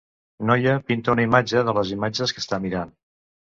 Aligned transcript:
Noia 0.49 0.73
pinta 0.87 1.11
una 1.17 1.27
imatge 1.27 1.63
de 1.69 1.77
les 1.81 1.93
imatges 1.99 2.35
que 2.39 2.45
està 2.47 2.63
mirant. 2.67 2.99